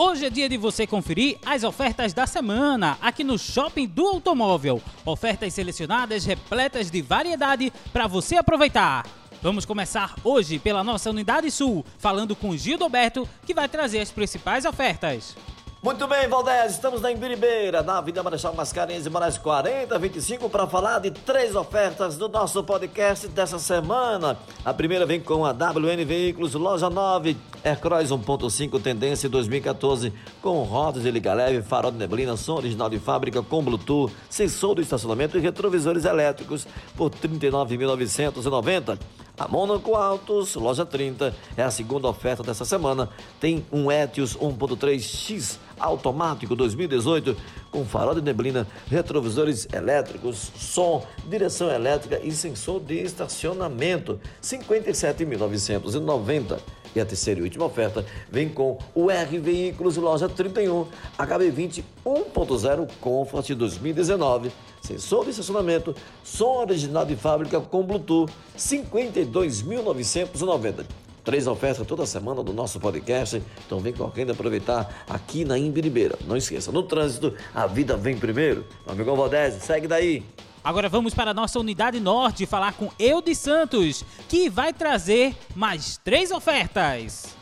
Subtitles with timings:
[0.00, 4.80] Hoje é dia de você conferir as ofertas da semana aqui no Shopping do Automóvel.
[5.04, 9.04] Ofertas selecionadas repletas de variedade para você aproveitar.
[9.42, 14.12] Vamos começar hoje pela nossa Unidade Sul, falando com Gildo Alberto, que vai trazer as
[14.12, 15.36] principais ofertas.
[15.80, 20.98] Muito bem, Valdez, estamos na Imbiribeira, na Avenida Marechal Mascarenhas e Moraes 4025, para falar
[20.98, 24.36] de três ofertas do nosso podcast dessa semana.
[24.64, 31.04] A primeira vem com a WN Veículos, loja 9, Aircross 1.5, tendência 2014, com rodas
[31.04, 35.38] de liga leve, farol de neblina, som original de fábrica com Bluetooth, sensor do estacionamento
[35.38, 38.98] e retrovisores elétricos por R$ 39.990.
[39.38, 43.08] A Monaco Autos, loja 30, é a segunda oferta dessa semana.
[43.38, 47.36] Tem um Etios 1.3X automático 2018
[47.70, 54.18] com farol de neblina, retrovisores elétricos, som, direção elétrica e sensor de estacionamento.
[54.42, 56.58] 57.990.
[56.94, 60.86] E a terceira e última oferta vem com o R Veículos Loja 31
[61.18, 70.86] HB20 1.0 Comfort 2019 sensor de estacionamento, som original de fábrica com Bluetooth, 52.990.
[71.24, 76.16] Três ofertas toda semana do nosso podcast, então vem correndo aproveitar aqui na Imbiribeira.
[76.26, 78.64] Não esqueça, no trânsito, a vida vem primeiro.
[78.86, 80.24] Meu amigo Valdésio, segue daí.
[80.62, 85.98] Agora vamos para a nossa unidade norte falar com Eudes Santos, que vai trazer mais
[86.02, 87.36] três ofertas.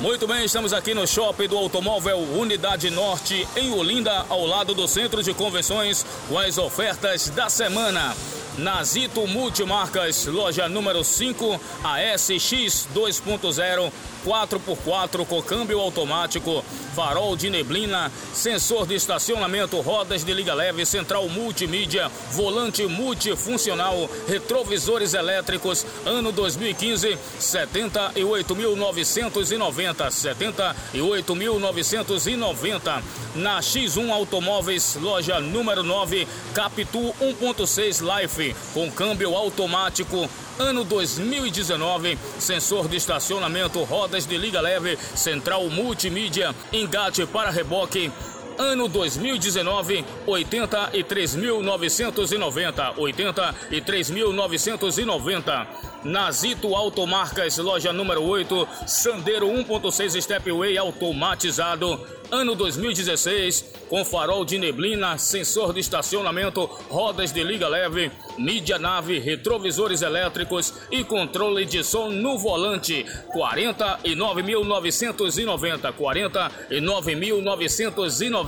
[0.00, 4.86] Muito bem, estamos aqui no Shopping do Automóvel Unidade Norte, em Olinda, ao lado do
[4.86, 8.14] Centro de Convenções, com as ofertas da semana.
[8.58, 13.92] Nazito Multimarcas, loja número 5, a SX 2.0,
[14.26, 16.64] 4x4 com câmbio automático,
[16.96, 25.14] farol de neblina, sensor de estacionamento, rodas de liga leve, central multimídia, volante multifuncional, retrovisores
[25.14, 33.02] elétricos, ano 2015, 78.990, 78.990.
[33.36, 40.28] Na X1 Automóveis, loja número 9, Capitu 1.6 Life com câmbio automático,
[40.58, 48.12] ano 2019, sensor de estacionamento, rodas de liga leve, central multimídia, engate para reboque,
[48.58, 55.66] ano 2019, 83.990, 83.990.
[56.04, 65.16] Nazito Automarcas, loja número 8, Sandero 1.6 Stepway automatizado, ano 2016, com farol de neblina,
[65.18, 72.10] sensor de estacionamento, rodas de liga leve, mídia nave, retrovisores elétricos e controle de som
[72.10, 73.06] no volante.
[73.34, 78.47] 49.990, 49.990.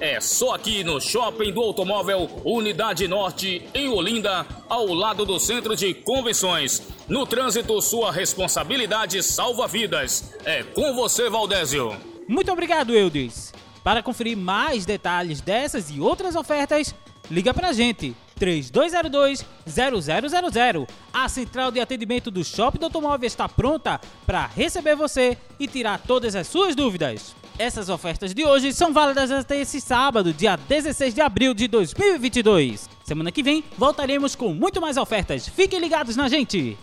[0.00, 5.74] É só aqui no Shopping do Automóvel Unidade Norte, em Olinda, ao lado do Centro
[5.74, 6.82] de Convenções.
[7.08, 10.34] No trânsito, sua responsabilidade salva vidas.
[10.44, 11.96] É com você, Valdésio.
[12.28, 13.50] Muito obrigado, Eudes.
[13.82, 16.94] Para conferir mais detalhes dessas e outras ofertas,
[17.30, 18.14] liga pra gente.
[18.38, 20.88] 3202-0000.
[21.12, 26.00] A central de atendimento do Shopping do Automóvel está pronta para receber você e tirar
[26.00, 27.34] todas as suas dúvidas.
[27.56, 32.90] Essas ofertas de hoje são válidas até esse sábado, dia 16 de abril de 2022.
[33.04, 35.48] Semana que vem voltaremos com muito mais ofertas.
[35.48, 36.76] Fiquem ligados na gente!